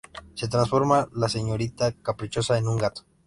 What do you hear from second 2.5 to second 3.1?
en un Gato.